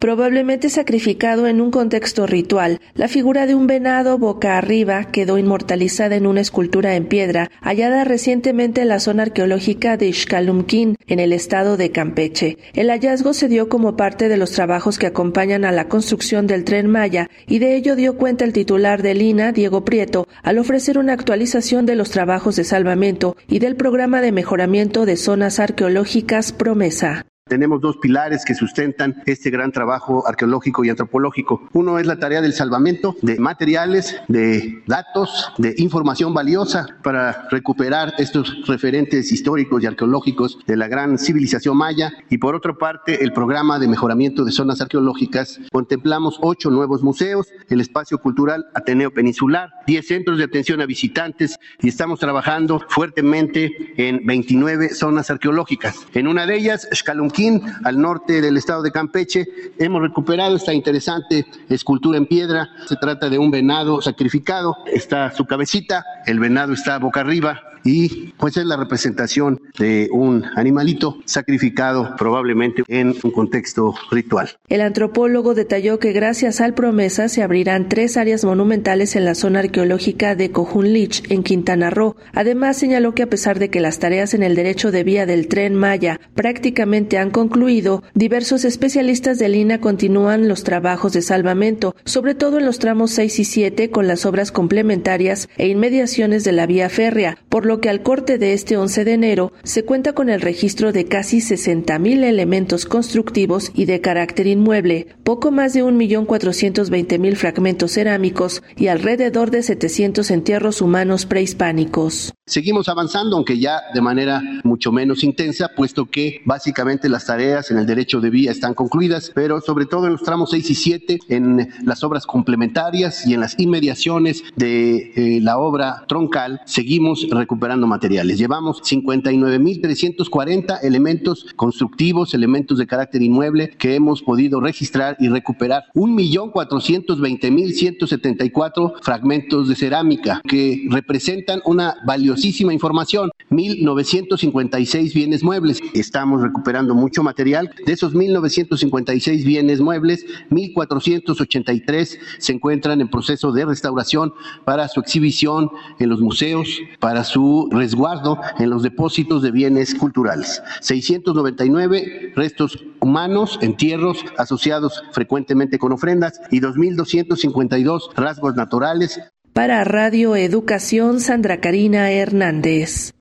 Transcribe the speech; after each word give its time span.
probablemente 0.00 0.70
sacrificado 0.70 1.46
en 1.46 1.60
un 1.60 1.70
contexto 1.70 2.26
ritual. 2.26 2.80
La 2.94 3.06
figura 3.06 3.46
de 3.46 3.54
un 3.54 3.66
venado 3.66 4.18
boca 4.18 4.56
arriba 4.56 5.04
quedó 5.04 5.36
inmortalizada 5.38 6.16
en 6.16 6.26
una 6.26 6.40
escultura 6.40 6.96
en 6.96 7.06
piedra 7.06 7.50
hallada 7.60 8.02
recientemente 8.04 8.80
en 8.80 8.88
la 8.88 8.98
zona 8.98 9.24
arqueológica 9.24 9.98
de 9.98 10.12
Xcalumquín, 10.12 10.96
en 11.06 11.20
el 11.20 11.34
estado 11.34 11.76
de 11.76 11.92
Campeche. 11.92 12.56
El 12.72 12.88
hallazgo 12.88 13.34
se 13.34 13.48
dio 13.48 13.68
como 13.68 13.94
parte 13.96 14.28
de 14.30 14.38
los 14.38 14.52
trabajos 14.52 14.98
que 14.98 15.06
acompañan 15.06 15.66
a 15.66 15.70
la 15.70 15.88
construcción 15.88 16.46
del 16.46 16.64
tren 16.64 16.86
Maya 16.86 17.28
y 17.46 17.58
de 17.58 17.76
ello 17.76 17.94
dio 17.94 18.16
cuenta 18.16 18.46
el 18.46 18.54
titular 18.54 19.02
del 19.02 19.20
INA, 19.20 19.52
Diego 19.52 19.84
Prieto, 19.84 20.26
al 20.42 20.58
ofrecer 20.58 20.96
una 20.98 21.12
actualización 21.12 21.84
de 21.84 21.96
los 21.96 22.10
trabajos 22.10 22.56
de 22.56 22.64
salvamento 22.64 23.36
y 23.46 23.58
del 23.58 23.76
programa 23.76 24.22
de 24.22 24.32
mejoramiento 24.32 25.04
de 25.04 25.16
zonas 25.16 25.60
arqueológicas 25.60 26.52
Promesa. 26.52 27.26
Tenemos 27.50 27.80
dos 27.80 27.96
pilares 27.96 28.44
que 28.44 28.54
sustentan 28.54 29.24
este 29.26 29.50
gran 29.50 29.72
trabajo 29.72 30.24
arqueológico 30.24 30.84
y 30.84 30.88
antropológico. 30.88 31.68
Uno 31.72 31.98
es 31.98 32.06
la 32.06 32.20
tarea 32.20 32.40
del 32.40 32.52
salvamento 32.52 33.16
de 33.22 33.40
materiales, 33.40 34.14
de 34.28 34.84
datos, 34.86 35.52
de 35.58 35.74
información 35.78 36.32
valiosa 36.32 36.86
para 37.02 37.48
recuperar 37.50 38.14
estos 38.18 38.68
referentes 38.68 39.32
históricos 39.32 39.82
y 39.82 39.86
arqueológicos 39.86 40.60
de 40.64 40.76
la 40.76 40.86
gran 40.86 41.18
civilización 41.18 41.76
maya. 41.76 42.12
Y 42.28 42.38
por 42.38 42.54
otra 42.54 42.74
parte, 42.74 43.24
el 43.24 43.32
programa 43.32 43.80
de 43.80 43.88
mejoramiento 43.88 44.44
de 44.44 44.52
zonas 44.52 44.80
arqueológicas. 44.80 45.58
Contemplamos 45.72 46.38
ocho 46.42 46.70
nuevos 46.70 47.02
museos, 47.02 47.48
el 47.68 47.80
espacio 47.80 48.18
cultural 48.18 48.66
Ateneo 48.74 49.10
Peninsular, 49.12 49.70
diez 49.88 50.06
centros 50.06 50.38
de 50.38 50.44
atención 50.44 50.80
a 50.82 50.86
visitantes 50.86 51.58
y 51.82 51.88
estamos 51.88 52.20
trabajando 52.20 52.80
fuertemente 52.88 53.72
en 53.96 54.24
29 54.24 54.90
zonas 54.90 55.32
arqueológicas. 55.32 56.06
En 56.14 56.28
una 56.28 56.46
de 56.46 56.56
ellas, 56.56 56.88
Xcalunquí 56.92 57.39
al 57.84 58.00
norte 58.00 58.40
del 58.40 58.56
estado 58.56 58.82
de 58.82 58.90
Campeche. 58.90 59.46
Hemos 59.78 60.02
recuperado 60.02 60.56
esta 60.56 60.74
interesante 60.74 61.46
escultura 61.68 62.18
en 62.18 62.26
piedra. 62.26 62.68
Se 62.86 62.96
trata 62.96 63.30
de 63.30 63.38
un 63.38 63.50
venado 63.50 64.02
sacrificado. 64.02 64.76
Está 64.86 65.30
su 65.32 65.46
cabecita, 65.46 66.04
el 66.26 66.38
venado 66.38 66.72
está 66.72 66.98
boca 66.98 67.20
arriba, 67.20 67.60
y 67.84 68.32
pues 68.38 68.56
es 68.56 68.64
la 68.64 68.76
representación 68.76 69.60
de 69.78 70.08
un 70.12 70.44
animalito 70.56 71.18
sacrificado 71.24 72.14
probablemente 72.16 72.82
en 72.88 73.14
un 73.22 73.30
contexto 73.30 73.94
ritual. 74.10 74.50
El 74.68 74.80
antropólogo 74.80 75.54
detalló 75.54 75.98
que 75.98 76.12
gracias 76.12 76.60
al 76.60 76.74
promesa 76.74 77.28
se 77.28 77.42
abrirán 77.42 77.88
tres 77.88 78.16
áreas 78.16 78.44
monumentales 78.44 79.16
en 79.16 79.24
la 79.24 79.34
zona 79.34 79.60
arqueológica 79.60 80.34
de 80.34 80.50
Cojunlich 80.50 81.30
en 81.30 81.42
Quintana 81.42 81.90
Roo. 81.90 82.16
Además 82.32 82.76
señaló 82.76 83.14
que 83.14 83.22
a 83.22 83.28
pesar 83.28 83.58
de 83.58 83.70
que 83.70 83.80
las 83.80 83.98
tareas 83.98 84.34
en 84.34 84.42
el 84.42 84.54
derecho 84.54 84.90
de 84.90 85.04
vía 85.04 85.26
del 85.26 85.48
tren 85.48 85.74
Maya 85.74 86.20
prácticamente 86.34 87.18
han 87.18 87.30
concluido, 87.30 88.02
diversos 88.14 88.64
especialistas 88.64 89.38
de 89.38 89.48
Lina 89.48 89.80
continúan 89.80 90.48
los 90.48 90.64
trabajos 90.64 91.12
de 91.12 91.22
salvamento, 91.22 91.94
sobre 92.04 92.34
todo 92.34 92.58
en 92.58 92.66
los 92.66 92.78
tramos 92.78 93.10
6 93.12 93.38
y 93.38 93.44
7 93.44 93.90
con 93.90 94.06
las 94.06 94.26
obras 94.26 94.52
complementarias 94.52 95.48
e 95.56 95.68
inmediaciones 95.68 96.44
de 96.44 96.52
la 96.52 96.66
vía 96.66 96.88
férrea, 96.88 97.38
por 97.48 97.66
lo 97.70 97.80
que 97.80 97.88
al 97.88 98.02
corte 98.02 98.36
de 98.36 98.52
este 98.52 98.76
11 98.76 99.04
de 99.04 99.12
enero 99.12 99.52
se 99.62 99.84
cuenta 99.84 100.12
con 100.12 100.28
el 100.28 100.40
registro 100.40 100.90
de 100.90 101.04
casi 101.04 101.38
60.000 101.38 102.24
elementos 102.24 102.84
constructivos 102.84 103.70
y 103.74 103.84
de 103.84 104.00
carácter 104.00 104.48
inmueble, 104.48 105.06
poco 105.22 105.52
más 105.52 105.72
de 105.72 105.84
1.420.000 105.84 107.36
fragmentos 107.36 107.92
cerámicos 107.92 108.64
y 108.76 108.88
alrededor 108.88 109.52
de 109.52 109.62
700 109.62 110.32
entierros 110.32 110.80
humanos 110.82 111.26
prehispánicos. 111.26 112.32
Seguimos 112.44 112.88
avanzando, 112.88 113.36
aunque 113.36 113.60
ya 113.60 113.80
de 113.94 114.00
manera 114.00 114.42
mucho 114.64 114.90
menos 114.90 115.22
intensa, 115.22 115.70
puesto 115.76 116.06
que 116.06 116.40
básicamente 116.44 117.08
las 117.08 117.26
tareas 117.26 117.70
en 117.70 117.78
el 117.78 117.86
derecho 117.86 118.20
de 118.20 118.30
vía 118.30 118.50
están 118.50 118.74
concluidas, 118.74 119.30
pero 119.32 119.60
sobre 119.60 119.86
todo 119.86 120.06
en 120.06 120.14
los 120.14 120.24
tramos 120.24 120.50
6 120.50 120.70
y 120.70 120.74
7, 120.74 121.18
en 121.28 121.68
las 121.84 122.02
obras 122.02 122.26
complementarias 122.26 123.24
y 123.24 123.34
en 123.34 123.40
las 123.40 123.56
inmediaciones 123.60 124.42
de 124.56 125.12
eh, 125.14 125.40
la 125.40 125.58
obra 125.58 126.04
troncal, 126.08 126.60
seguimos 126.64 127.28
recuperando 127.30 127.59
recuperando 127.60 127.86
materiales. 127.86 128.38
Llevamos 128.38 128.82
59.340 128.82 130.78
elementos 130.82 131.44
constructivos, 131.56 132.32
elementos 132.32 132.78
de 132.78 132.86
carácter 132.86 133.20
inmueble 133.20 133.68
que 133.76 133.96
hemos 133.96 134.22
podido 134.22 134.62
registrar 134.62 135.18
y 135.20 135.28
recuperar. 135.28 135.84
1.420.174 135.94 138.94
fragmentos 139.02 139.68
de 139.68 139.76
cerámica 139.76 140.40
que 140.48 140.86
representan 140.88 141.60
una 141.66 141.96
valiosísima 142.06 142.72
información. 142.72 143.30
1.956 143.50 145.12
bienes 145.12 145.42
muebles. 145.42 145.80
Estamos 145.92 146.40
recuperando 146.40 146.94
mucho 146.94 147.22
material. 147.22 147.70
De 147.84 147.92
esos 147.92 148.14
1.956 148.14 149.44
bienes 149.44 149.82
muebles, 149.82 150.24
1.483 150.50 152.18
se 152.38 152.52
encuentran 152.54 153.02
en 153.02 153.08
proceso 153.08 153.52
de 153.52 153.66
restauración 153.66 154.32
para 154.64 154.88
su 154.88 155.00
exhibición 155.00 155.70
en 155.98 156.08
los 156.08 156.22
museos, 156.22 156.80
para 157.00 157.22
resguardo 157.70 158.40
en 158.58 158.70
los 158.70 158.82
depósitos 158.82 159.42
de 159.42 159.50
bienes 159.50 159.94
culturales. 159.94 160.62
699 160.80 162.32
restos 162.36 162.84
humanos, 163.00 163.58
entierros 163.62 164.24
asociados 164.38 165.02
frecuentemente 165.12 165.78
con 165.78 165.92
ofrendas 165.92 166.40
y 166.50 166.60
2.252 166.60 168.14
rasgos 168.14 168.54
naturales. 168.54 169.20
Para 169.52 169.84
Radio 169.84 170.36
Educación, 170.36 171.20
Sandra 171.20 171.60
Karina 171.60 172.10
Hernández. 172.10 173.12